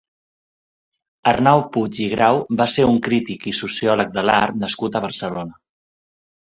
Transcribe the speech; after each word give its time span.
Arnau 1.31 1.61
Puig 1.75 2.01
i 2.07 2.09
Grau 2.15 2.41
va 2.63 2.69
ser 2.77 2.89
un 2.95 2.99
crític 3.09 3.49
i 3.53 3.57
sociòleg 3.61 4.19
de 4.19 4.29
l'art 4.31 4.61
nascut 4.65 5.01
a 5.01 5.05
Barcelona. 5.09 5.59